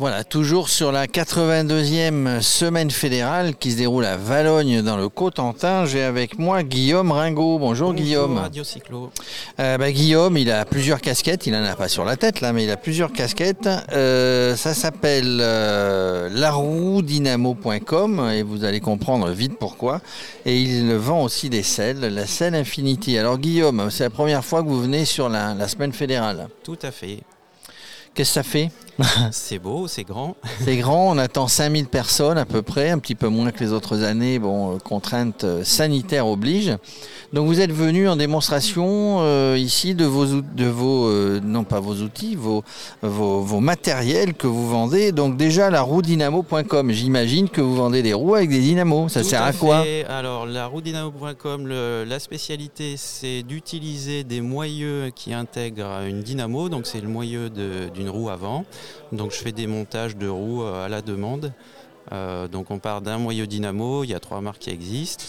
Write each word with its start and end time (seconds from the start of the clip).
Voilà, 0.00 0.24
toujours 0.24 0.70
sur 0.70 0.92
la 0.92 1.06
82e 1.06 2.40
semaine 2.40 2.90
fédérale 2.90 3.54
qui 3.54 3.72
se 3.72 3.76
déroule 3.76 4.06
à 4.06 4.16
Valogne 4.16 4.80
dans 4.80 4.96
le 4.96 5.10
Cotentin. 5.10 5.84
J'ai 5.84 6.02
avec 6.02 6.38
moi 6.38 6.62
Guillaume 6.62 7.12
Ringot. 7.12 7.58
Bonjour, 7.58 7.92
Guillaume. 7.92 8.38
Radio 8.38 8.64
Cyclo. 8.64 9.10
Euh, 9.58 9.76
bah, 9.76 9.92
Guillaume, 9.92 10.38
il 10.38 10.50
a 10.50 10.64
plusieurs 10.64 11.02
casquettes. 11.02 11.46
Il 11.46 11.54
en 11.54 11.62
a 11.62 11.76
pas 11.76 11.88
sur 11.88 12.06
la 12.06 12.16
tête 12.16 12.40
là, 12.40 12.54
mais 12.54 12.64
il 12.64 12.70
a 12.70 12.78
plusieurs 12.78 13.12
casquettes. 13.12 13.68
Euh, 13.92 14.56
ça 14.56 14.72
s'appelle 14.72 15.36
euh, 15.42 16.30
laroudynamo.com 16.30 18.30
et 18.32 18.42
vous 18.42 18.64
allez 18.64 18.80
comprendre 18.80 19.28
vite 19.28 19.58
pourquoi. 19.58 20.00
Et 20.46 20.62
il 20.62 20.94
vend 20.94 21.24
aussi 21.24 21.50
des 21.50 21.62
selles, 21.62 22.00
la 22.00 22.26
selle 22.26 22.54
Infinity. 22.54 23.18
Alors 23.18 23.36
Guillaume, 23.36 23.90
c'est 23.90 24.04
la 24.04 24.10
première 24.10 24.46
fois 24.46 24.62
que 24.62 24.68
vous 24.68 24.80
venez 24.80 25.04
sur 25.04 25.28
la, 25.28 25.52
la 25.52 25.68
semaine 25.68 25.92
fédérale. 25.92 26.48
Tout 26.64 26.78
à 26.80 26.90
fait. 26.90 27.18
Qu'est-ce 28.14 28.30
que 28.30 28.34
ça 28.34 28.42
fait? 28.42 28.70
C'est 29.32 29.58
beau, 29.58 29.88
c'est 29.88 30.04
grand. 30.04 30.36
C'est 30.64 30.76
grand, 30.76 31.08
on 31.10 31.16
attend 31.16 31.48
5000 31.48 31.86
personnes 31.86 32.36
à 32.36 32.44
peu 32.44 32.60
près, 32.60 32.90
un 32.90 32.98
petit 32.98 33.14
peu 33.14 33.28
moins 33.28 33.50
que 33.50 33.64
les 33.64 33.72
autres 33.72 34.02
années, 34.02 34.38
bon, 34.38 34.74
euh, 34.74 34.78
contraintes 34.78 35.44
euh, 35.44 35.64
sanitaires 35.64 36.26
obligent. 36.26 36.76
Donc 37.32 37.46
vous 37.46 37.60
êtes 37.60 37.70
venu 37.72 38.08
en 38.10 38.16
démonstration 38.16 39.18
euh, 39.20 39.56
ici 39.56 39.94
de 39.94 40.04
vos, 40.04 40.26
de 40.26 40.66
vos 40.66 41.06
euh, 41.06 41.40
non 41.42 41.64
pas 41.64 41.80
vos 41.80 41.94
outils, 42.02 42.34
vos, 42.34 42.62
vos, 43.02 43.40
vos 43.40 43.60
matériels 43.60 44.34
que 44.34 44.46
vous 44.48 44.68
vendez. 44.68 45.12
Donc 45.12 45.38
déjà 45.38 45.70
la 45.70 45.80
roue 45.80 46.02
dynamo.com, 46.02 46.90
j'imagine 46.90 47.48
que 47.48 47.62
vous 47.62 47.76
vendez 47.76 48.02
des 48.02 48.12
roues 48.12 48.34
avec 48.34 48.50
des 48.50 48.60
dynamos. 48.60 49.08
Ça 49.08 49.22
Tout 49.22 49.28
sert 49.28 49.42
à, 49.44 49.52
quoi? 49.54 49.82
Alors, 50.10 50.44
la 50.44 50.66
roudynamo.com, 50.66 51.66
le- 51.68 52.04
la 52.04 52.18
spécialité, 52.18 52.96
c'est 52.98 53.42
d'utiliser 53.44 54.24
des 54.24 54.40
moyeux 54.42 55.10
qui 55.14 55.32
intègrent 55.32 56.02
une 56.06 56.20
dynamo. 56.22 56.68
Donc, 56.68 56.86
c'est 56.86 57.00
le 57.00 57.08
moyeu 57.08 57.48
de- 57.48 57.88
roue 58.08 58.30
avant. 58.30 58.64
Donc, 59.12 59.32
je 59.32 59.36
fais 59.36 59.52
des 59.52 59.66
montages 59.66 60.16
de 60.16 60.28
roues 60.28 60.62
euh, 60.62 60.86
à 60.86 60.88
la 60.88 61.02
demande. 61.02 61.52
Euh, 62.12 62.48
donc, 62.48 62.70
on 62.70 62.78
part 62.78 63.02
d'un 63.02 63.18
moyeu 63.18 63.46
dynamo. 63.46 64.04
Il 64.04 64.10
y 64.10 64.14
a 64.14 64.20
trois 64.20 64.40
marques 64.40 64.62
qui 64.62 64.70
existent. 64.70 65.24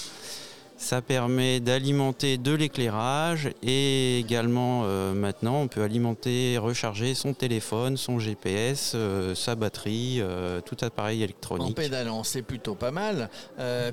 Ça 0.84 1.00
permet 1.00 1.60
d'alimenter 1.60 2.40
de 2.40 2.54
l'éclairage 2.54 3.52
et 3.62 4.18
également 4.18 4.82
euh, 4.86 5.14
maintenant 5.14 5.62
on 5.62 5.68
peut 5.68 5.84
alimenter, 5.84 6.58
recharger 6.58 7.14
son 7.14 7.34
téléphone, 7.36 7.98
son 7.98 8.18
GPS, 8.18 8.94
euh, 8.96 9.36
sa 9.36 9.54
batterie, 9.54 10.18
euh, 10.20 10.60
tout 10.60 10.76
appareil 10.82 11.20
En 11.22 11.24
électronique. 11.26 11.76
pédalant, 11.78 12.24
c'est 12.24 12.42
plutôt 12.42 12.74
pas 12.74 12.90
mal. 12.90 13.30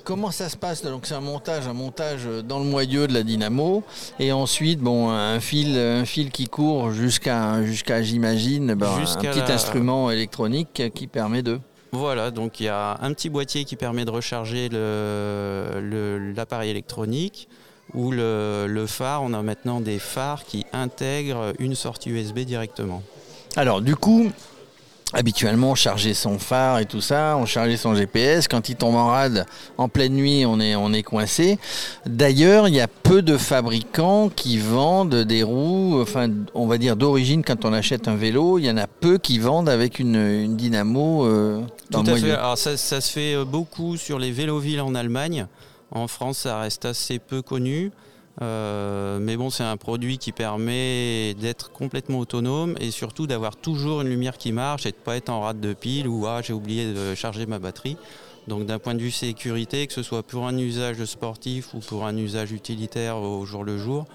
Comment 0.04 0.30
ça 0.30 0.48
se 0.48 0.56
passe? 0.56 0.82
Donc 0.82 1.04
c'est 1.04 1.14
un 1.14 1.20
montage, 1.20 1.68
un 1.68 1.74
montage 1.74 2.22
dans 2.48 2.58
le 2.58 2.64
moyeu 2.64 3.06
de 3.06 3.12
la 3.12 3.22
dynamo, 3.22 3.84
et 4.18 4.32
ensuite 4.32 4.80
bon 4.80 5.10
un 5.10 5.40
fil, 5.40 5.76
un 5.78 6.06
fil 6.06 6.30
qui 6.30 6.48
court 6.48 6.90
jusqu'à 6.92 7.62
jusqu'à 7.64 8.02
j'imagine 8.02 8.74
ben, 8.74 8.86
un 8.88 9.04
petit 9.20 9.38
la- 9.40 9.52
instrument 9.52 10.10
électronique 10.10 10.82
qui 10.94 11.06
permet 11.06 11.42
de. 11.42 11.60
Voilà, 11.92 12.30
donc 12.30 12.60
il 12.60 12.64
y 12.64 12.68
a 12.68 12.98
un 13.00 13.12
petit 13.12 13.30
boîtier 13.30 13.64
qui 13.64 13.76
permet 13.76 14.04
de 14.04 14.10
recharger 14.10 14.68
l'appareil 16.36 16.70
électronique 16.70 17.48
ou 17.94 18.10
le 18.10 18.84
phare. 18.86 19.22
On 19.22 19.32
a 19.32 19.42
maintenant 19.42 19.80
des 19.80 19.98
phares 19.98 20.44
qui 20.44 20.66
intègrent 20.72 21.54
une 21.58 21.74
sortie 21.74 22.10
USB 22.10 22.40
directement. 22.40 23.02
Alors 23.56 23.80
du 23.80 23.96
coup. 23.96 24.30
Habituellement, 25.14 25.74
charger 25.74 26.12
son 26.12 26.38
phare 26.38 26.80
et 26.80 26.84
tout 26.84 27.00
ça, 27.00 27.38
on 27.38 27.46
chargeait 27.46 27.78
son 27.78 27.94
GPS. 27.94 28.46
Quand 28.46 28.68
il 28.68 28.76
tombe 28.76 28.94
en 28.94 29.06
rade 29.06 29.46
en 29.78 29.88
pleine 29.88 30.12
nuit, 30.12 30.44
on 30.44 30.60
est, 30.60 30.76
on 30.76 30.92
est 30.92 31.02
coincé. 31.02 31.58
D'ailleurs, 32.04 32.68
il 32.68 32.74
y 32.74 32.80
a 32.80 32.88
peu 32.88 33.22
de 33.22 33.38
fabricants 33.38 34.28
qui 34.28 34.58
vendent 34.58 35.14
des 35.14 35.42
roues, 35.42 35.98
enfin, 36.02 36.28
on 36.52 36.66
va 36.66 36.76
dire 36.76 36.96
d'origine, 36.96 37.42
quand 37.42 37.64
on 37.64 37.72
achète 37.72 38.06
un 38.06 38.16
vélo, 38.16 38.58
il 38.58 38.66
y 38.66 38.70
en 38.70 38.76
a 38.76 38.86
peu 38.86 39.16
qui 39.16 39.38
vendent 39.38 39.70
avec 39.70 39.98
une, 39.98 40.16
une 40.16 40.56
dynamo 40.56 41.24
euh, 41.24 41.62
dans 41.90 42.04
Tout 42.04 42.10
à 42.10 42.16
fait. 42.16 42.32
Alors 42.32 42.58
ça, 42.58 42.76
ça 42.76 43.00
se 43.00 43.10
fait 43.10 43.34
euh, 43.34 43.46
beaucoup 43.46 43.96
sur 43.96 44.18
les 44.18 44.30
vélovilles 44.30 44.80
en 44.80 44.94
Allemagne. 44.94 45.46
En 45.90 46.06
France, 46.06 46.40
ça 46.40 46.60
reste 46.60 46.84
assez 46.84 47.18
peu 47.18 47.40
connu. 47.40 47.92
Euh, 48.40 49.18
mais 49.20 49.36
bon, 49.36 49.50
c'est 49.50 49.64
un 49.64 49.76
produit 49.76 50.18
qui 50.18 50.32
permet 50.32 51.34
d'être 51.34 51.72
complètement 51.72 52.20
autonome 52.20 52.76
et 52.80 52.90
surtout 52.90 53.26
d'avoir 53.26 53.56
toujours 53.56 54.02
une 54.02 54.08
lumière 54.08 54.38
qui 54.38 54.52
marche 54.52 54.86
et 54.86 54.92
de 54.92 54.96
ne 54.96 55.02
pas 55.02 55.16
être 55.16 55.28
en 55.28 55.40
rate 55.40 55.60
de 55.60 55.72
pile 55.72 56.06
ou 56.06 56.26
ah, 56.26 56.40
j'ai 56.42 56.52
oublié 56.52 56.92
de 56.92 57.14
charger 57.14 57.46
ma 57.46 57.58
batterie. 57.58 57.96
Donc 58.46 58.64
d'un 58.64 58.78
point 58.78 58.94
de 58.94 59.00
vue 59.00 59.10
sécurité, 59.10 59.86
que 59.86 59.92
ce 59.92 60.02
soit 60.02 60.22
pour 60.22 60.46
un 60.46 60.56
usage 60.56 61.04
sportif 61.04 61.74
ou 61.74 61.80
pour 61.80 62.06
un 62.06 62.16
usage 62.16 62.52
utilitaire 62.52 63.18
au 63.18 63.44
jour 63.44 63.64
le 63.64 63.76
jour, 63.76 64.06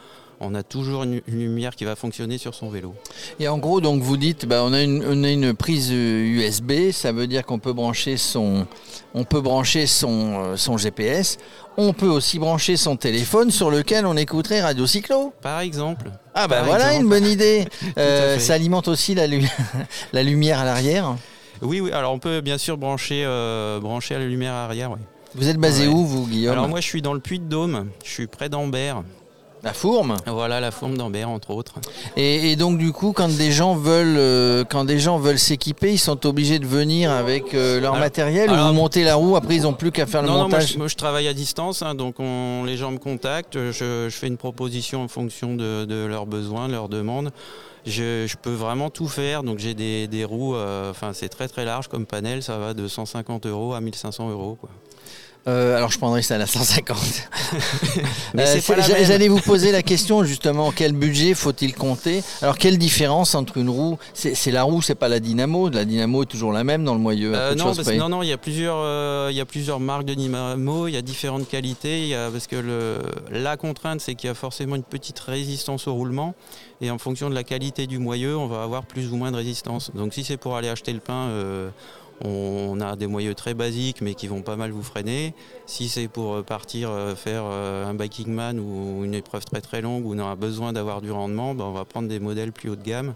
on 0.43 0.53
a 0.55 0.63
toujours 0.63 1.03
une, 1.03 1.21
une 1.27 1.39
lumière 1.39 1.75
qui 1.75 1.85
va 1.85 1.95
fonctionner 1.95 2.37
sur 2.37 2.53
son 2.53 2.69
vélo. 2.69 2.93
Et 3.39 3.47
en 3.47 3.57
gros, 3.57 3.81
donc 3.81 4.01
vous 4.01 4.17
dites, 4.17 4.45
bah, 4.45 4.61
on, 4.63 4.73
a 4.73 4.81
une, 4.81 5.03
on 5.07 5.23
a 5.23 5.29
une 5.29 5.53
prise 5.53 5.89
euh, 5.91 6.23
USB, 6.23 6.91
ça 6.91 7.11
veut 7.11 7.27
dire 7.27 7.45
qu'on 7.45 7.59
peut 7.59 7.73
brancher 7.73 8.17
son, 8.17 8.65
on 9.13 9.23
peut 9.23 9.41
brancher 9.41 9.87
son, 9.87 10.43
euh, 10.43 10.57
son 10.57 10.77
GPS. 10.77 11.37
On 11.77 11.93
peut 11.93 12.07
aussi 12.07 12.37
brancher 12.37 12.77
son 12.77 12.97
téléphone 12.97 13.49
sur 13.49 13.71
lequel 13.71 14.05
on 14.05 14.15
écouterait 14.15 14.61
Radio 14.61 14.85
Cyclo. 14.85 15.33
Par 15.41 15.61
exemple. 15.61 16.11
Ah 16.35 16.47
bah 16.47 16.57
Par 16.57 16.65
voilà 16.65 16.85
exemple. 16.93 17.03
une 17.03 17.09
bonne 17.09 17.25
idée. 17.25 17.65
Euh, 17.97 18.39
ça 18.39 18.53
alimente 18.55 18.87
aussi 18.87 19.15
la, 19.15 19.27
lu- 19.27 19.47
la 20.13 20.23
lumière 20.23 20.59
à 20.59 20.65
l'arrière. 20.65 21.15
Oui, 21.61 21.79
oui. 21.79 21.91
Alors 21.91 22.11
on 22.13 22.19
peut 22.19 22.41
bien 22.41 22.57
sûr 22.57 22.77
brancher, 22.77 23.23
euh, 23.25 23.79
brancher 23.79 24.15
à 24.15 24.19
la 24.19 24.25
lumière 24.25 24.53
arrière. 24.53 24.91
Vous 25.35 25.47
êtes 25.47 25.57
basé 25.57 25.87
Ouais. 25.87 25.93
où 25.93 26.05
vous, 26.05 26.27
Guillaume? 26.27 26.53
Alors 26.53 26.67
moi 26.67 26.79
je 26.81 26.85
suis 26.87 27.01
dans 27.01 27.13
le 27.13 27.19
Puy-de-Dôme, 27.19 27.87
je 28.03 28.09
suis 28.09 28.27
près 28.27 28.49
d'Ambert. 28.49 29.03
La 29.63 29.73
Fourme. 29.73 30.17
Voilà 30.27 30.59
la 30.59 30.71
forme 30.71 30.97
d'Ambert 30.97 31.29
entre 31.29 31.51
autres. 31.51 31.75
Et, 32.17 32.51
et 32.51 32.55
donc 32.57 32.77
du 32.77 32.91
coup, 32.91 33.13
quand 33.13 33.29
des 33.29 33.51
gens 33.51 33.75
veulent, 33.75 34.17
euh, 34.17 34.63
quand 34.69 34.83
des 34.83 34.99
gens 34.99 35.17
veulent 35.17 35.39
s'équiper, 35.39 35.93
ils 35.93 35.97
sont 35.99 36.25
obligés 36.25 36.59
de 36.59 36.65
venir 36.65 37.11
avec 37.11 37.53
euh, 37.53 37.79
leur 37.79 37.93
Alors- 37.93 38.03
matériel 38.03 38.49
ou 38.49 38.53
alors- 38.53 38.67
vous 38.67 38.73
montez 38.73 39.03
la 39.05 39.15
roue. 39.15 39.35
Après, 39.37 39.55
ils 39.55 39.61
n'ont 39.63 39.73
plus 39.73 39.91
qu'à 39.91 40.05
faire 40.05 40.21
le 40.21 40.27
non, 40.27 40.33
non, 40.33 40.39
moi 40.41 40.47
montage. 40.49 40.73
je, 40.73 40.77
moi, 40.77 40.87
je 40.89 40.95
travaille 40.95 41.27
à 41.29 41.33
distance, 41.33 41.81
hein, 41.81 41.95
donc 41.95 42.15
on- 42.19 42.63
les 42.65 42.75
gens 42.75 42.91
me 42.91 42.97
contactent, 42.97 43.57
je, 43.71 44.07
je 44.09 44.15
fais 44.15 44.27
une 44.27 44.37
proposition 44.37 45.01
en 45.03 45.07
fonction 45.07 45.55
de, 45.55 45.85
de 45.85 46.05
leurs 46.05 46.25
besoins, 46.25 46.67
de 46.67 46.73
leurs 46.73 46.89
demandes. 46.89 47.31
Je, 47.85 48.25
je 48.27 48.35
peux 48.41 48.53
vraiment 48.53 48.89
tout 48.89 49.07
faire, 49.09 49.43
donc 49.43 49.59
j'ai 49.59 49.73
des, 49.73 50.07
des 50.07 50.23
roues, 50.23 50.55
euh, 50.55 50.89
enfin 50.91 51.11
c'est 51.13 51.27
très 51.27 51.49
très 51.49 51.65
large 51.65 51.89
comme 51.89 52.05
panel, 52.05 52.41
ça 52.41 52.57
va 52.57 52.73
de 52.73 52.87
150 52.87 53.45
euros 53.45 53.73
à 53.73 53.81
1500 53.81 54.29
euros. 54.29 54.57
quoi. 54.59 54.69
Euh, 55.45 55.75
alors 55.75 55.91
je 55.91 55.97
prendrai 55.97 56.21
ça 56.21 56.35
à 56.35 56.37
la 56.37 56.47
150. 56.47 56.97
Mais 58.33 58.45
Euh. 58.47 58.59
J'allais 59.05 59.27
vous 59.27 59.41
poser 59.41 59.71
la 59.73 59.81
question 59.81 60.23
justement, 60.23 60.71
quel 60.71 60.93
budget 60.93 61.33
faut-il 61.33 61.73
compter? 61.75 62.23
Alors 62.41 62.57
quelle 62.57 62.77
différence 62.77 63.35
entre 63.35 63.57
une 63.57 63.69
roue 63.69 63.97
C'est 64.13 64.51
la 64.51 64.63
roue, 64.63 64.81
c'est 64.81 64.95
pas 64.95 65.09
la 65.09 65.19
dynamo? 65.19 65.69
La 65.69 65.83
dynamo 65.85 66.23
est 66.23 66.27
toujours 66.27 66.53
la 66.53 66.63
même 66.63 66.85
dans 66.85 66.93
le 66.93 66.99
moyeu. 67.01 67.33
Euh, 67.35 67.55
non, 67.55 67.75
parce- 67.75 67.91
non, 67.91 68.07
non, 68.09 68.23
il 68.23 68.29
y 68.29 68.31
a 68.33 68.37
plusieurs, 68.37 68.77
euh, 68.77 69.27
il 69.31 69.35
y 69.35 69.41
a 69.41 69.45
plusieurs 69.45 69.79
marques 69.81 70.05
de 70.05 70.13
dynamo, 70.13 70.87
il 70.87 70.93
y 70.93 70.97
a 70.97 71.01
différentes 71.01 71.47
qualités. 71.49 72.03
Il 72.03 72.07
y 72.07 72.15
a, 72.15 72.29
parce 72.31 72.47
que 72.47 72.55
le, 72.55 72.99
la 73.29 73.57
contrainte, 73.57 73.99
c'est 73.99 74.15
qu'il 74.15 74.27
y 74.29 74.31
a 74.31 74.35
forcément 74.35 74.75
une 74.77 74.83
petite 74.83 75.19
résistance 75.19 75.87
au 75.87 75.93
roulement, 75.93 76.35
et 76.81 76.89
en 76.89 76.97
fonction 76.97 77.29
de 77.29 77.35
la 77.35 77.43
qualité 77.43 77.85
du 77.85 77.99
moyeu, 77.99 78.37
on 78.37 78.47
va 78.47 78.63
avoir 78.63 78.85
plus 78.85 79.11
ou 79.11 79.17
moins 79.17 79.31
de 79.31 79.37
résistance. 79.37 79.91
Donc, 79.93 80.13
si 80.13 80.23
c'est 80.23 80.37
pour 80.37 80.55
aller 80.55 80.69
acheter 80.69 80.93
le 80.93 80.99
pain, 80.99 81.27
euh, 81.29 81.69
on 82.23 82.79
a 82.79 82.95
des 82.95 83.07
moyeux 83.07 83.35
très 83.35 83.53
basiques, 83.53 84.01
mais 84.01 84.15
qui 84.15 84.27
vont 84.27 84.41
pas 84.41 84.55
mal 84.55 84.71
vous 84.71 84.83
freiner. 84.83 85.33
Si 85.65 85.89
c'est 85.89 86.07
pour 86.07 86.35
euh, 86.35 86.41
partir 86.41 86.89
euh, 86.89 87.15
faire 87.15 87.43
euh, 87.45 87.85
un 87.85 87.93
biking 87.93 88.29
man 88.29 88.59
ou 88.59 89.03
une 89.03 89.13
épreuve 89.13 89.43
très 89.45 89.61
très 89.61 89.81
longue 89.81 90.05
où 90.05 90.15
on 90.15 90.19
aura 90.19 90.35
besoin 90.35 90.73
d'avoir 90.73 91.01
du 91.01 91.11
rendement, 91.11 91.53
ben, 91.53 91.65
on 91.65 91.73
va 91.73 91.85
prendre 91.85 92.07
des 92.07 92.19
modèles 92.19 92.51
plus 92.51 92.69
haut 92.69 92.75
de 92.75 92.83
gamme. 92.83 93.13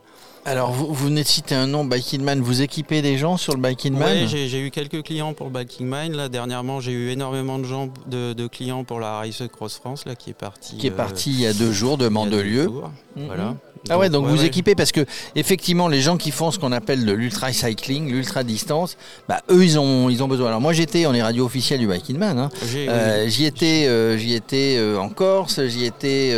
Alors 0.48 0.72
vous, 0.72 0.88
vous 0.88 1.06
venez 1.08 1.24
de 1.24 1.28
citer 1.28 1.56
un 1.56 1.68
nom, 1.68 1.84
Biking 1.84 2.22
Man. 2.22 2.40
Vous 2.40 2.62
équipez 2.62 3.02
des 3.02 3.18
gens 3.18 3.36
sur 3.36 3.54
le 3.54 3.62
Biking 3.62 3.94
Man 3.94 4.24
Ouais, 4.24 4.28
j'ai 4.28 4.66
eu 4.66 4.72
quelques 4.72 5.04
clients 5.04 5.34
pour 5.34 5.48
le 5.48 5.52
Biking 5.52 5.86
Mind. 5.86 6.16
Là, 6.16 6.30
dernièrement, 6.30 6.80
j'ai 6.80 6.94
eu 6.94 7.10
énormément 7.10 7.60
de 7.60 7.66
gens, 7.66 7.90
de, 8.08 8.32
de 8.32 8.48
clients 8.48 8.86
pour 8.86 9.02
la 9.02 9.18
Race 9.20 9.44
Cross 9.52 9.76
France, 9.76 10.06
là, 10.06 10.16
qui 10.16 10.30
est 10.30 10.34
partie. 10.34 10.78
qui 10.78 10.88
est 10.88 10.92
euh, 10.92 10.96
parti 10.96 11.32
il 11.32 11.42
y 11.42 11.46
a 11.46 11.54
deux 11.54 11.74
jours 11.74 11.98
de 11.98 12.08
Mandelieu. 12.08 12.70
Mhm. 13.18 13.26
Voilà. 13.26 13.56
Ah 13.90 13.98
ouais, 13.98 14.10
donc 14.10 14.26
vous 14.26 14.40
ouais, 14.40 14.46
équipez 14.46 14.76
parce 14.76 14.92
que 14.92 15.06
effectivement 15.36 15.88
les 15.88 16.02
gens 16.02 16.18
qui 16.18 16.32
font 16.32 16.52
ce 16.52 16.60
qu'on 16.60 16.72
appelle 16.72 17.06
de 17.06 17.12
l'ultra 17.14 17.54
cycling, 17.54 18.12
l'ultra 18.12 18.44
distance, 18.44 18.97
bah 19.28 19.42
eux 19.50 19.64
ils 19.64 19.78
ont 19.80 20.10
ils 20.10 20.24
ont 20.24 20.28
besoin. 20.28 20.48
Alors 20.48 20.62
moi 20.62 20.74
j'étais, 20.74 21.06
on 21.06 21.14
est 21.14 21.22
radio 21.22 21.46
officielle 21.46 21.80
du 21.80 21.88
Biking 21.88 22.18
Man. 22.18 22.38
hein. 22.38 22.50
Euh, 22.76 23.28
j'y 23.28 23.46
étais, 23.46 23.88
euh, 23.88 24.18
j'y 24.18 24.34
étais 24.34 24.76
euh, 24.78 24.98
en 24.98 25.10
Corse, 25.10 25.66
j'y 25.68 25.86
étais 25.86 26.34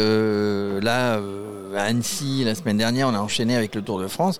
là 0.81 1.19
à 1.75 1.81
Annecy 1.83 2.43
la 2.43 2.55
semaine 2.55 2.77
dernière. 2.77 3.07
On 3.07 3.13
a 3.13 3.19
enchaîné 3.19 3.55
avec 3.55 3.75
le 3.75 3.81
Tour 3.81 3.99
de 3.99 4.07
France. 4.07 4.39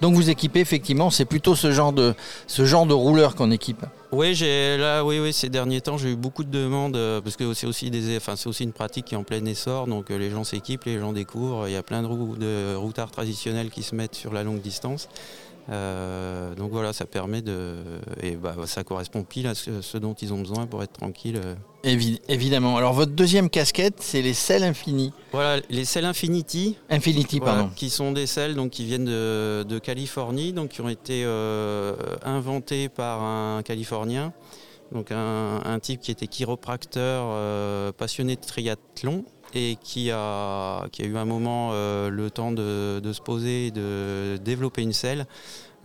Donc 0.00 0.14
vous 0.14 0.30
équipez 0.30 0.60
effectivement, 0.60 1.10
c'est 1.10 1.26
plutôt 1.26 1.54
ce 1.54 1.72
genre 1.72 1.92
de 1.92 2.14
ce 2.46 2.64
genre 2.64 2.86
de 2.86 2.94
rouleur 2.94 3.34
qu'on 3.34 3.50
équipe. 3.50 3.84
Oui, 4.12 4.34
j'ai 4.34 4.78
là, 4.78 5.04
oui, 5.04 5.20
oui, 5.20 5.32
ces 5.32 5.50
derniers 5.50 5.82
temps, 5.82 5.98
j'ai 5.98 6.12
eu 6.12 6.16
beaucoup 6.16 6.42
de 6.42 6.50
demandes 6.50 6.98
parce 7.22 7.36
que 7.36 7.52
c'est 7.52 7.66
aussi 7.66 7.90
des, 7.90 8.16
enfin, 8.16 8.34
c'est 8.34 8.48
aussi 8.48 8.64
une 8.64 8.72
pratique 8.72 9.04
qui 9.04 9.14
est 9.14 9.18
en 9.18 9.24
plein 9.24 9.44
essor, 9.44 9.86
donc 9.86 10.08
les 10.08 10.30
gens 10.30 10.42
s'équipent, 10.42 10.84
les 10.84 10.98
gens 10.98 11.12
découvrent. 11.12 11.68
Il 11.68 11.74
y 11.74 11.76
a 11.76 11.82
plein 11.82 12.02
de 12.02 12.76
routards 12.76 13.10
traditionnels 13.10 13.68
qui 13.68 13.82
se 13.82 13.94
mettent 13.94 14.14
sur 14.14 14.32
la 14.32 14.42
longue 14.42 14.62
distance. 14.62 15.08
Euh, 15.68 16.54
donc 16.54 16.70
voilà, 16.70 16.92
ça 16.92 17.06
permet 17.06 17.42
de. 17.42 17.76
Et 18.22 18.32
bah, 18.32 18.56
ça 18.66 18.82
correspond 18.82 19.22
pile 19.22 19.46
à 19.46 19.54
ce, 19.54 19.98
dont 19.98 20.14
ils 20.14 20.32
ont 20.32 20.38
besoin 20.40 20.66
pour 20.66 20.82
être 20.82 20.92
tranquille. 20.94 21.40
évidemment. 21.84 22.76
Alors 22.76 22.92
votre 22.92 23.12
deuxième 23.12 23.50
casquette, 23.50 23.96
c'est 24.00 24.22
les 24.22 24.34
selles 24.34 24.64
Infini. 24.64 25.12
Voilà, 25.32 25.62
les 25.70 25.84
selles 25.84 26.04
Infinity. 26.04 26.76
Infinity, 26.88 27.40
pardon. 27.40 27.70
Qui 27.76 27.90
sont 27.90 28.12
des 28.12 28.26
selles 28.26 28.54
donc, 28.54 28.70
qui 28.70 28.84
viennent 28.84 29.04
de, 29.04 29.78
Californie, 29.82 30.52
donc 30.52 30.70
qui 30.70 30.80
ont 30.80 30.88
été 30.88 31.22
euh, 31.24 31.94
inventées 32.24 32.88
par 32.88 33.22
un 33.22 33.62
Californien. 33.62 34.32
Donc 34.92 35.12
un, 35.12 35.78
type 35.80 36.00
qui 36.00 36.10
était 36.10 36.26
chiropracteur 36.26 37.26
euh, 37.28 37.92
passionné 37.92 38.34
de 38.34 38.40
triathlon 38.40 39.24
et 39.54 39.76
qui 39.82 40.10
a, 40.10 40.86
eu 40.98 41.16
un 41.16 41.24
moment 41.24 41.70
euh, 41.72 42.10
le 42.10 42.30
temps 42.30 42.52
de, 42.52 43.00
se 43.12 43.20
poser 43.20 43.66
et 43.66 43.70
de 43.70 44.38
développer 44.42 44.82
une 44.82 44.92
selle. 44.92 45.26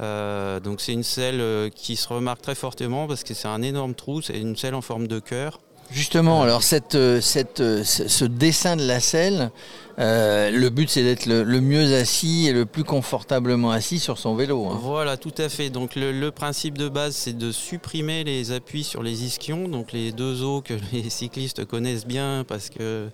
Euh, 0.02 0.60
donc 0.60 0.82
c'est 0.82 0.92
une 0.92 1.04
selle 1.04 1.40
euh, 1.40 1.70
qui 1.70 1.96
se 1.96 2.08
remarque 2.10 2.42
très 2.42 2.56
fortement 2.56 3.08
parce 3.08 3.24
que 3.24 3.34
c'est 3.34 3.48
un 3.48 3.62
énorme 3.62 3.96
trou, 3.96 4.22
c'est 4.22 4.38
une 4.38 4.58
selle 4.58 4.76
en 4.76 4.82
forme 4.82 5.08
de 5.08 5.20
cœur. 5.20 5.60
Justement, 5.92 6.42
alors 6.42 6.64
cette, 6.64 6.98
cette, 7.22 7.84
ce 7.84 8.26
dessin 8.26 8.76
de 8.76 8.86
la 8.86 9.00
selle, 9.00 9.52
le 9.98 10.70
but 10.70 10.90
c'est 10.90 11.04
d'être 11.04 11.26
le, 11.26 11.62
mieux 11.62 11.96
assis 11.96 12.48
et 12.48 12.54
le 12.54 12.66
plus 12.66 12.84
confortablement 12.84 13.72
assis 13.72 14.00
sur 14.00 14.18
son 14.18 14.36
vélo. 14.36 14.66
Hein. 14.66 14.80
Voilà, 14.82 15.16
tout 15.16 15.34
à 15.38 15.48
fait. 15.48 15.70
Donc 15.70 15.96
le, 15.96 16.30
principe 16.32 16.78
de 16.78 16.90
base 16.90 17.16
c'est 17.16 17.38
de 17.38 17.52
supprimer 17.52 18.24
les 18.24 18.52
appuis 18.52 18.84
sur 18.84 19.04
les 19.04 19.24
ischions, 19.24 19.68
donc 19.68 19.92
les 19.92 20.12
deux 20.12 20.44
os 20.44 20.64
que 20.64 20.74
les 20.92 21.10
cyclistes 21.10 21.66
connaissent 21.66 22.08
bien 22.08 22.44
parce 22.48 22.70
que 22.70 23.10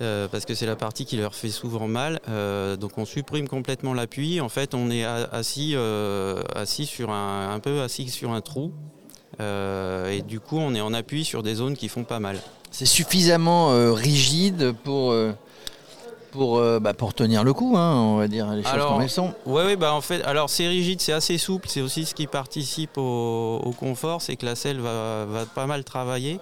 euh, 0.00 0.28
c'est 0.30 0.66
la 0.66 0.76
partie 0.76 1.04
qui 1.04 1.16
leur 1.16 1.34
fait 1.34 1.48
souvent 1.48 1.88
mal. 1.88 2.20
Euh, 2.28 2.76
donc 2.76 2.98
on 2.98 3.04
supprime 3.04 3.48
complètement 3.48 3.94
l'appui. 3.94 4.40
En 4.40 4.48
fait, 4.48 4.74
on 4.74 4.90
est 4.90 5.04
assis, 5.04 5.72
euh, 5.74 6.42
assis 6.54 6.86
sur 6.86 7.10
un, 7.10 7.58
peu 7.60 7.80
assis 7.82 8.08
sur 8.08 8.32
un 8.32 8.40
trou. 8.40 8.72
Et 9.40 10.22
du 10.22 10.40
coup, 10.40 10.58
on 10.58 10.74
est 10.74 10.80
en 10.80 10.94
appui 10.94 11.24
sur 11.24 11.42
des 11.42 11.56
zones 11.56 11.76
qui 11.76 11.88
font 11.88 12.04
pas 12.04 12.20
mal. 12.20 12.38
C'est 12.70 12.86
suffisamment 12.86 13.92
rigide 13.94 14.72
pour 14.84 15.14
pour, 16.32 16.60
bah, 16.80 16.92
pour 16.92 17.14
tenir 17.14 17.44
le 17.44 17.54
coup, 17.54 17.76
hein, 17.78 17.94
on 17.94 18.16
va 18.16 18.28
dire 18.28 18.50
les 18.52 18.62
choses 18.62 18.84
comme 18.88 19.00
elles 19.00 19.08
sont. 19.08 19.32
Oui, 19.46 19.62
ouais, 19.62 19.76
bah 19.76 19.94
en 19.94 20.02
fait, 20.02 20.22
alors 20.24 20.50
c'est 20.50 20.68
rigide, 20.68 21.00
c'est 21.00 21.12
assez 21.12 21.38
souple, 21.38 21.68
c'est 21.68 21.80
aussi 21.80 22.04
ce 22.04 22.14
qui 22.14 22.26
participe 22.26 22.98
au, 22.98 23.60
au 23.64 23.70
confort, 23.72 24.20
c'est 24.20 24.36
que 24.36 24.44
la 24.44 24.54
selle 24.54 24.80
va, 24.80 25.24
va, 25.24 25.46
pas 25.46 25.66
mal 25.66 25.84
travailler. 25.84 26.38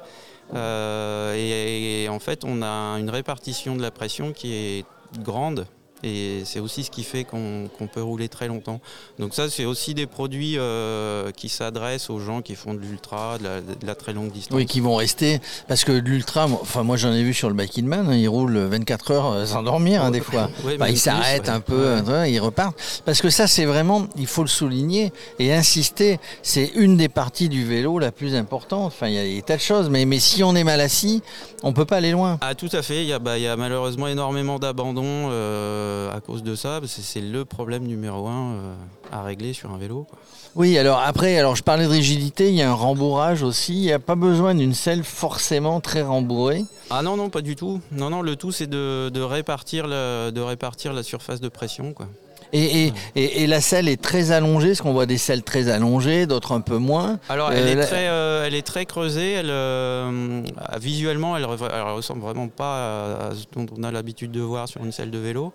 Euh, 0.53 2.05
et, 2.05 2.09
en 2.09 2.19
fait, 2.19 2.45
on 2.45 2.63
a 2.63 2.99
une 2.99 3.11
répartition 3.11 3.77
de 3.77 3.83
la 3.83 3.91
pression 3.91 4.33
qui 4.33 4.55
est 4.55 4.85
grande 5.21 5.67
et 6.05 6.43
c'est 6.45 6.61
aussi 6.61 6.85
ce 6.85 6.91
qui 6.91 7.03
fait 7.03 7.25
qu'on 7.25 7.69
peut 7.93 8.03
rouler 8.03 8.29
très 8.29 8.47
longtemps. 8.47 8.81
Donc 9.19 9.35
ça, 9.35 9.49
c'est 9.49 9.65
aussi 9.65 9.95
des 9.95 10.07
produits 10.07 10.59
euh, 10.59 11.31
qui 11.33 11.49
s'adressent 11.49 12.11
aux 12.11 12.21
gens 12.21 12.43
qui 12.43 12.55
font 12.55 12.75
de 12.75 12.81
l'ultra, 12.81 13.39
de, 13.39 13.87
la 13.87 13.95
très 13.95 14.13
longue 14.13 14.31
distance. 14.31 14.55
Oui, 14.55 14.67
qui 14.67 14.81
vont 14.81 14.97
rester, 14.97 15.41
parce 15.67 15.85
que 15.85 15.93
l'ultra, 15.93 16.47
enfin 16.47 16.83
moi 16.83 16.97
j'en 16.97 17.13
ai 17.13 17.23
vu 17.23 17.33
sur 17.33 17.49
le 17.49 17.55
Bike 17.55 17.83
Man, 17.83 18.09
hein, 18.09 18.17
ils 18.17 18.29
roulent 18.29 18.59
24 18.59 19.11
heures 19.11 19.33
euh, 19.33 19.47
sans 19.47 19.63
dormir 19.63 20.05
hein, 20.05 20.11
des 20.11 20.21
fois. 20.21 20.51
ils 20.89 20.99
s'arrêtent 20.99 21.49
un 21.49 21.61
peu, 21.61 21.97
ils 22.27 22.39
repartent. 22.39 23.03
Parce 23.07 23.23
que 23.23 23.31
ça, 23.31 23.47
c'est 23.47 23.65
vraiment, 23.65 24.07
il 24.17 24.27
faut 24.27 24.43
le 24.43 24.49
souligner 24.49 25.11
et 25.39 25.55
insister, 25.55 26.21
c'est 26.43 26.73
une 26.75 26.99
des 26.99 27.09
parties 27.09 27.49
du 27.49 27.65
vélo 27.65 27.99
la 27.99 28.13
plus 28.13 28.35
importante. 28.35 28.87
Enfin, 28.87 29.09
il 29.09 29.15
y 29.15 29.19
a 29.19 29.25
des 29.25 29.43
tas 29.43 29.57
de 29.57 29.63
choses, 29.63 29.89
mais, 29.89 30.05
mais 30.05 30.19
si 30.19 30.45
on 30.45 30.55
est 30.55 30.65
mal 30.65 30.81
assis, 30.81 31.23
on 31.63 31.73
peut 31.73 31.87
pas 31.87 31.97
aller 31.97 32.13
loin. 32.13 32.37
Ah, 32.43 32.55
tout 32.55 32.69
à 32.73 32.83
fait. 32.83 33.03
Il 33.03 33.09
y 33.09 33.13
a, 33.13 33.19
bah, 33.19 33.39
y 33.39 33.47
a 33.47 33.57
malheureusement 33.57 34.09
énormément 34.09 34.59
d'abandon. 34.59 35.31
Euh, 35.31 35.94
euh, 35.94 35.94
à 36.13 36.21
cause 36.21 36.43
de 36.43 36.55
ça, 36.55 36.81
c'est 36.87 37.21
le 37.21 37.45
problème 37.45 37.85
numéro 37.85 38.29
un 38.29 38.53
euh, 38.53 38.75
à 39.13 39.23
régler 39.23 39.53
sur 39.53 39.73
un 39.73 39.79
vélo. 39.79 40.07
Oui, 40.55 40.79
alors 40.79 41.01
après, 41.01 41.37
alors 41.39 41.57
je 41.57 41.63
parlais 41.63 41.85
de 41.85 41.91
rigidité, 41.91 42.49
il 42.49 42.55
y 42.55 42.63
a 42.63 42.71
un 42.71 42.75
rembourrage 42.75 43.43
aussi. 43.43 43.75
Il 43.75 43.81
n'y 43.81 43.93
a 43.93 43.99
pas 43.99 44.15
besoin 44.15 44.55
d'une 44.55 44.75
selle 44.75 45.03
forcément 45.03 45.81
très 45.81 46.03
rembourrée. 46.03 46.65
Ah 46.91 47.03
non, 47.03 47.17
non, 47.17 47.29
pas 47.29 47.41
du 47.41 47.57
tout. 47.57 47.81
Non, 47.91 48.11
non, 48.11 48.23
le 48.23 48.37
tout 48.37 48.53
c'est 48.53 48.69
de, 48.69 49.21
répartir 49.21 49.89
de 49.89 50.41
répartir 50.41 50.93
la 50.93 51.03
surface 51.03 51.41
de 51.41 51.49
pression. 51.49 51.93
Quoi. 51.93 52.07
Et, 52.53 52.93
et, 53.17 53.47
la 53.47 53.61
selle 53.61 53.89
est 53.89 54.01
très 54.01 54.31
allongée, 54.31 54.69
parce 54.69 54.83
qu'on 54.83 54.93
voit 54.93 55.07
des 55.07 55.19
selles 55.19 55.43
très 55.43 55.69
allongées, 55.69 56.27
d'autres 56.27 56.53
un 56.53 56.61
peu 56.61 56.79
moins. 56.79 57.19
Alors 57.29 57.51
elle, 57.53 57.69
est, 57.69 57.77
euh, 57.77 57.87
très, 57.87 58.09
euh, 58.09 58.45
elle 58.47 58.55
est 58.55 58.67
très 58.67 58.87
creusée, 58.87 59.33
elle, 59.33 59.51
euh, 59.51 60.43
visuellement 60.81 61.37
elle, 61.37 61.43
ne 61.43 61.95
ressemble 61.95 62.21
vraiment 62.21 62.49
pas 62.49 63.29
à, 63.29 63.35
ce 63.35 63.45
dont 63.53 63.67
on 63.77 63.83
a 63.83 63.91
l'habitude 63.91 64.31
de 64.31 64.41
voir 64.41 64.69
sur 64.69 64.85
une 64.85 64.93
selle 64.93 65.11
de 65.11 65.19
vélo. 65.19 65.53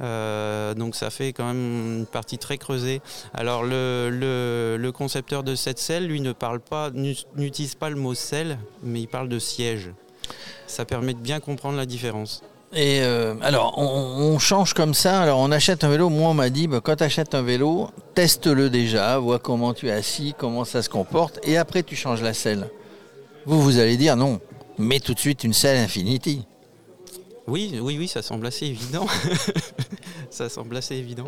donc 0.00 0.96
ça 0.96 1.10
fait 1.10 1.32
quand 1.32 1.46
même 1.46 1.98
une 1.98 2.06
partie 2.06 2.38
très 2.38 2.58
creusée. 2.58 3.00
Alors 3.34 3.62
le, 3.62 4.08
le, 4.10 4.92
concepteur 4.92 5.42
de 5.42 5.54
cette 5.54 5.78
selle, 5.78 6.06
lui, 6.06 6.20
ne 6.20 6.32
parle 6.32 6.60
pas, 6.60 6.90
n'utilise 6.90 7.74
pas 7.74 7.90
le 7.90 7.96
mot 7.96 8.14
selle, 8.14 8.58
mais 8.82 9.00
il 9.00 9.08
parle 9.08 9.28
de 9.28 9.38
siège. 9.38 9.92
Ça 10.66 10.84
permet 10.84 11.14
de 11.14 11.18
bien 11.18 11.40
comprendre 11.40 11.76
la 11.76 11.86
différence. 11.86 12.42
Et 12.72 13.00
euh, 13.02 13.34
alors, 13.42 13.78
on, 13.78 14.38
change 14.38 14.74
comme 14.74 14.94
ça. 14.94 15.20
Alors, 15.20 15.40
on 15.40 15.50
achète 15.50 15.82
un 15.82 15.88
vélo. 15.88 16.08
Moi, 16.08 16.30
on 16.30 16.34
m'a 16.34 16.50
dit, 16.50 16.68
bah, 16.68 16.80
quand 16.82 16.96
tu 16.96 17.04
achètes 17.04 17.34
un 17.34 17.42
vélo, 17.42 17.90
teste-le 18.14 18.70
déjà, 18.70 19.18
vois 19.18 19.40
comment 19.40 19.74
tu 19.74 19.88
es 19.88 19.92
assis, 19.92 20.34
comment 20.38 20.64
ça 20.64 20.82
se 20.82 20.88
comporte, 20.88 21.40
et 21.42 21.56
après, 21.56 21.82
tu 21.82 21.96
changes 21.96 22.22
la 22.22 22.32
selle. 22.32 22.70
Vous, 23.44 23.60
vous 23.60 23.78
allez 23.78 23.96
dire 23.96 24.16
non, 24.16 24.40
mets 24.78 25.00
tout 25.00 25.14
de 25.14 25.18
suite 25.18 25.42
une 25.42 25.52
selle 25.52 25.78
Infinity. 25.78 26.46
Oui, 27.48 27.76
oui, 27.82 27.96
oui, 27.98 28.06
ça 28.06 28.22
semble 28.22 28.46
assez 28.46 28.66
évident. 28.66 29.06
ça 30.30 30.48
semble 30.48 30.76
assez 30.76 30.94
évident. 30.94 31.26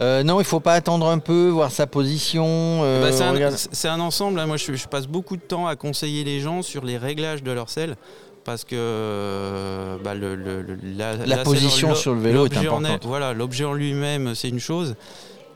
Euh, 0.00 0.22
non, 0.22 0.38
il 0.40 0.44
faut 0.44 0.60
pas 0.60 0.74
attendre 0.74 1.08
un 1.08 1.18
peu, 1.18 1.48
voir 1.48 1.72
sa 1.72 1.86
position. 1.86 2.44
Euh, 2.46 3.10
bah, 3.10 3.56
c'est 3.72 3.88
un, 3.88 4.00
ensemble. 4.00 4.38
Hein. 4.38 4.46
Moi, 4.46 4.56
je, 4.56 4.74
je, 4.74 4.86
passe 4.86 5.06
beaucoup 5.06 5.36
de 5.36 5.42
temps 5.42 5.66
à 5.66 5.74
conseiller 5.74 6.22
les 6.22 6.40
gens 6.40 6.62
sur 6.62 6.84
les 6.84 6.98
réglages 6.98 7.42
de 7.42 7.50
leur 7.50 7.68
selle 7.70 7.96
parce 8.44 8.64
que 8.64 8.76
euh, 8.76 9.96
bah, 10.02 10.14
le, 10.14 10.36
la, 10.96 11.38
position 11.38 11.94
sur 11.94 12.14
le 12.14 12.20
vélo 12.20 12.46
est 12.46 12.56
importante. 12.56 13.04
voilà, 13.04 13.32
l'objet 13.32 13.64
en 13.64 13.74
lui-même, 13.74 14.34
c'est 14.34 14.48
une 14.48 14.60
chose, 14.60 14.94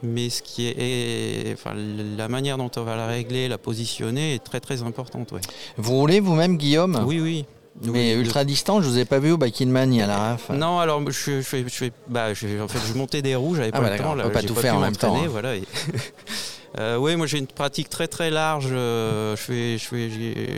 mais 0.02 0.30
ce 0.30 0.42
qui 0.42 0.66
est, 0.68 1.52
enfin, 1.54 1.74
la 1.74 2.28
manière 2.28 2.58
dont 2.58 2.70
on 2.76 2.82
va 2.82 2.96
la 2.96 3.06
régler, 3.06 3.48
la 3.48 3.58
positionner 3.58 4.34
est 4.34 4.44
très 4.44 4.60
très 4.60 4.82
importante. 4.82 5.32
Vous 5.76 5.94
roulez 5.94 6.20
vous-même, 6.20 6.56
Guillaume? 6.56 7.02
Oui, 7.06 7.20
oui. 7.20 7.44
Mais 7.80 8.12
ultra 8.12 8.44
distant, 8.44 8.82
je 8.82 8.88
vous 8.88 8.98
ai 8.98 9.04
pas 9.04 9.18
vu 9.18 9.32
au 9.32 9.38
Backman 9.38 9.86
ni 9.86 10.02
à 10.02 10.06
la 10.06 10.18
RAF. 10.18 10.50
Non, 10.50 10.78
alors 10.78 11.00
je, 11.10 11.40
je, 11.40 11.56
je, 11.66 11.86
bah, 12.08 12.34
je, 12.34 12.60
en 12.60 12.68
fait, 12.68 12.78
je 12.86 12.98
montais 12.98 13.22
des 13.22 13.34
roues, 13.34 13.54
j'avais 13.54 13.70
ah 13.72 13.80
pas 13.80 13.90
le 13.90 13.98
temps. 13.98 14.14
Là, 14.14 14.24
on 14.24 14.28
peut 14.28 14.34
pas 14.34 14.42
tout 14.42 14.54
faire 14.54 14.76
en 14.76 14.80
même 14.80 14.96
temps. 14.96 15.16
Hein. 15.16 15.28
Voilà, 15.28 15.54
Euh, 16.78 16.96
oui, 16.96 17.16
moi 17.16 17.26
j'ai 17.26 17.38
une 17.38 17.46
pratique 17.46 17.88
très 17.88 18.08
très 18.08 18.30
large. 18.30 18.68
Euh, 18.70 19.36
je, 19.36 19.42
fais, 19.42 19.78
je, 19.78 19.84
fais, 19.84 20.10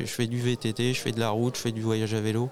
je 0.06 0.11
fais 0.11 0.26
du 0.26 0.40
VTT, 0.40 0.94
je 0.94 1.00
fais 1.00 1.11
de 1.11 1.19
la 1.19 1.31
route, 1.31 1.56
je 1.56 1.61
fais 1.61 1.72
du 1.72 1.81
voyage 1.81 2.14
à 2.14 2.20
vélo. 2.20 2.50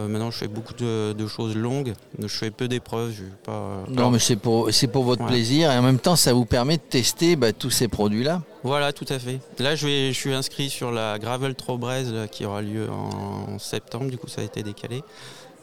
Euh, 0.00 0.08
maintenant 0.08 0.30
je 0.30 0.38
fais 0.38 0.48
beaucoup 0.48 0.74
de, 0.74 1.26
choses 1.28 1.56
longues. 1.56 1.94
Je 2.18 2.26
fais 2.26 2.50
peu 2.50 2.66
d'épreuves. 2.66 3.14
Pas, 3.44 3.84
non, 3.88 4.10
mais 4.10 4.18
c'est 4.18 4.36
pour, 4.36 4.68
pour 4.92 5.04
votre 5.04 5.24
plaisir 5.26 5.70
et 5.70 5.78
en 5.78 5.82
même 5.82 6.00
temps 6.00 6.16
ça 6.16 6.32
vous 6.32 6.44
permet 6.44 6.76
de 6.76 6.82
tester 6.82 7.36
bah, 7.36 7.52
tous 7.52 7.70
ces 7.70 7.88
produits-là. 7.88 8.42
Voilà, 8.64 8.92
tout 8.92 9.06
à 9.08 9.18
fait. 9.18 9.40
Là 9.58 9.76
je, 9.76 9.86
vais, 9.86 10.12
je 10.12 10.18
suis 10.18 10.32
inscrit 10.32 10.68
sur 10.68 10.90
la 10.90 11.18
Gravel 11.18 11.54
Trobrez 11.54 12.04
qui 12.32 12.44
aura 12.44 12.62
lieu 12.62 12.88
en 12.90 13.58
septembre. 13.58 14.10
Du 14.10 14.18
coup 14.18 14.28
ça 14.28 14.40
a 14.40 14.44
été 14.44 14.62
décalé. 14.62 15.02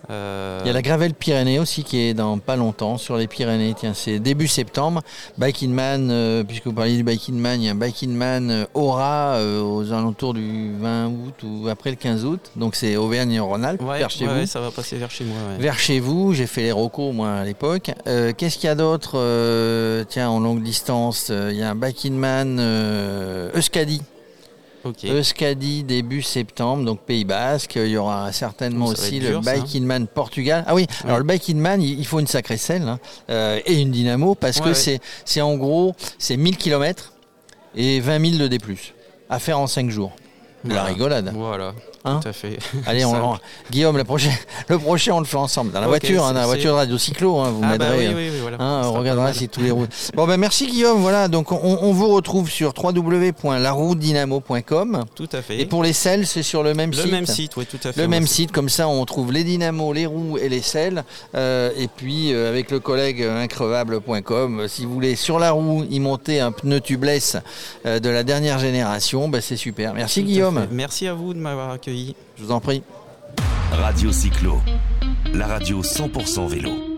Euh, 0.10 0.60
il 0.64 0.68
y 0.68 0.70
a 0.70 0.74
la 0.74 0.82
Gravel 0.82 1.14
Pyrénées 1.14 1.60
aussi 1.60 1.84
qui 1.84 2.00
est 2.00 2.14
dans 2.14 2.38
pas 2.40 2.56
longtemps 2.56 2.98
sur 2.98 3.18
les 3.18 3.28
Pyrénées. 3.28 3.74
Tiens, 3.78 3.94
c'est 3.94 4.20
début 4.20 4.48
septembre. 4.48 5.02
Bike 5.38 5.64
in 5.64 5.70
Man, 5.70 6.10
euh, 6.12 6.44
puisque 6.44 6.66
vous 6.66 6.74
parliez 6.74 6.98
du 6.98 7.04
Bike 7.04 7.30
in 7.30 7.34
Man, 7.34 7.62
il 7.62 7.66
y 7.66 7.70
a 7.70 7.72
un 7.72 7.76
Bike 7.76 8.04
in 8.04 8.10
Man 8.10 8.52
euh, 8.52 8.66
Aura 8.74 9.40
aux 9.42 9.92
alentours 9.92 10.34
du 10.34 10.74
20 10.80 11.08
août 11.08 11.34
ou 11.44 11.68
après 11.70 11.92
le 11.92 11.96
15 11.96 12.26
août. 12.26 12.52
Donc 12.56 12.76
c'est 12.76 12.96
Auvergne-Rhône-Alpes, 12.96 13.82
vers 13.82 14.10
chez 14.10 14.26
vous. 14.26 14.46
ça 14.46 14.60
va 14.60 14.72
passer 14.72 14.98
vers 14.98 15.12
chez 15.12 15.26
moi. 15.26 15.38
Vers 15.60 15.80
chez 15.80 16.00
vous, 16.00 16.34
j'ai 16.34 16.48
fait 16.48 16.62
les 16.62 16.72
rocos 16.72 17.12
moi 17.12 17.32
à 17.32 17.46
l'époque. 17.46 17.92
Qu'est-ce 18.06 18.56
qu'il 18.56 18.68
y 18.68 18.72
a 18.72 18.76
d'autre 18.76 20.04
Tiens, 20.10 20.30
en 20.30 20.40
longue 20.40 20.64
distance, 20.64 21.30
il 21.30 21.56
y 21.56 21.64
a 21.64 21.70
un 21.70 21.76
Bike 21.76 22.06
in 22.06 22.12
Man 22.12 22.60
Euskadi 23.56 24.02
Euskadi 25.06 25.84
début 25.84 26.22
septembre, 26.22 26.84
donc 26.86 27.02
Pays 27.02 27.26
Basque. 27.26 27.76
Il 27.76 27.88
y 27.88 27.98
aura 27.98 28.32
certainement 28.32 28.88
aussi 28.88 29.20
le 29.20 29.40
Bike 29.40 29.76
in 29.76 29.82
Man 29.82 30.08
Portugal. 30.08 30.64
Ah 30.68 30.76
oui, 30.76 30.88
alors 31.04 31.18
le 31.20 31.24
Bike 31.24 31.50
in 31.50 31.56
Man, 31.56 31.82
il 31.82 32.06
faut 32.06 32.20
une 32.20 32.28
sacrée 32.28 32.58
selle 32.58 32.88
hein, 32.88 33.00
euh, 33.30 33.60
et 33.66 33.80
une 33.80 33.92
dynamo 33.92 34.36
parce 34.36 34.60
que 34.60 34.74
c'est 34.74 35.42
en 35.42 35.56
gros 35.56 35.94
c'est 36.18 36.38
1000 36.38 36.58
km 36.58 37.14
et 37.76 38.00
20 38.00 38.32
000 38.38 38.44
de 38.44 38.48
D+. 38.48 38.58
À 39.30 39.40
faire 39.40 39.60
en 39.60 39.68
5 39.68 39.90
jours. 39.90 40.12
La 40.66 40.84
rigolade. 40.84 41.32
Voilà. 41.34 41.74
Hein 42.04 42.20
Tout 42.22 42.28
à 42.30 42.34
fait. 42.34 42.58
Allez, 42.88 43.06
on, 43.06 43.34
on- 43.34 43.38
Guillaume, 43.70 43.96
le 43.98 44.04
prochain, 44.04 44.32
le 44.68 44.80
prochain, 44.80 45.14
on 45.14 45.20
le 45.20 45.26
fait 45.26 45.38
ensemble. 45.38 45.72
Dans 45.72 45.82
la 45.82 45.88
voiture, 45.88 46.26
hein, 46.26 46.34
dans 46.34 46.40
la 46.42 46.46
voiture 46.48 46.72
de 46.74 46.78
Radio 46.78 46.98
Cyclo, 46.98 47.38
hein, 47.40 47.52
vous 47.52 47.62
Ah 47.64 47.78
bah 47.78 47.86
oui, 47.98 48.08
oui, 48.08 48.30
oui, 48.34 48.40
voilà. 48.42 48.58
On 48.60 48.94
regardera 48.94 49.34
si 49.34 49.48
tous 49.50 49.62
les 49.62 49.72
routes. 49.72 49.92
Bon 50.16 50.26
ben 50.28 50.38
merci 50.38 50.68
Guillaume. 50.68 51.00
Voilà 51.02 51.28
donc 51.28 51.52
on, 51.52 51.80
on 51.82 51.92
vous 51.94 52.08
retrouve 52.10 52.50
sur 52.50 52.74
www.laroudynamo.com 52.78 55.06
Tout 55.16 55.30
à 55.32 55.42
fait. 55.42 55.60
et 55.62 55.66
pour 55.66 55.84
les 55.84 55.94
selles 55.94 56.26
c'est 56.26 56.44
sur 56.44 56.64
le 56.64 56.74
même 56.74 56.92
le 56.92 56.98
site. 56.98 57.12
même 57.12 57.26
site, 57.26 57.56
oui, 57.58 57.66
tout 57.66 57.78
à 57.88 57.92
fait. 57.92 58.02
Le 58.02 58.08
même 58.08 58.28
site, 58.28 58.52
comme 58.52 58.70
ça 58.70 58.88
on 58.88 59.04
trouve 59.06 59.32
les 59.32 59.44
dynamos, 59.44 59.94
les 59.94 60.06
roues 60.06 60.38
et 60.38 60.50
les 60.50 60.62
selles. 60.62 61.04
Euh, 61.36 61.72
et 61.78 61.88
puis 61.88 62.34
euh, 62.34 62.50
avec 62.50 62.72
le 62.72 62.80
collègue 62.80 63.22
euh, 63.22 63.42
increvable.com, 63.44 64.66
si 64.68 64.86
vous 64.86 64.94
voulez 64.94 65.16
sur 65.16 65.40
la 65.40 65.52
roue 65.52 65.86
y 65.90 66.00
monter 66.00 66.40
un 66.40 66.52
pneu 66.52 66.80
tubeless 66.82 67.38
euh, 67.86 68.00
de 68.00 68.10
la 68.10 68.24
dernière 68.24 68.60
génération, 68.60 69.30
ben, 69.30 69.42
c'est 69.42 69.58
super. 69.58 69.94
Merci 69.94 70.22
Tout 70.22 70.28
Guillaume. 70.28 70.68
Merci 70.72 71.08
à 71.08 71.14
vous 71.14 71.34
de 71.34 71.40
m'avoir 71.40 71.72
accueilli. 71.72 71.91
Je 72.38 72.44
vous 72.44 72.52
en 72.52 72.60
prie. 72.60 72.84
Radio 73.72 74.12
Cyclo, 74.12 74.60
la 75.34 75.48
radio 75.48 75.82
100% 75.82 76.48
vélo. 76.48 76.91